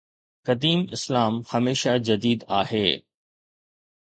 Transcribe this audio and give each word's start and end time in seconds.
قديم 0.47 0.87
اسلام 0.93 1.33
هميشه 1.51 1.93
جديد 2.07 2.39
آهي. 2.59 2.87